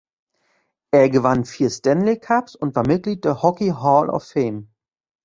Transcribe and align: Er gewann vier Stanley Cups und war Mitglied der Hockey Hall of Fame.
Er 0.89 1.11
gewann 1.11 1.45
vier 1.45 1.69
Stanley 1.69 2.17
Cups 2.17 2.55
und 2.55 2.75
war 2.75 2.87
Mitglied 2.87 3.23
der 3.23 3.43
Hockey 3.43 3.69
Hall 3.69 4.09
of 4.09 4.23
Fame. 4.23 4.71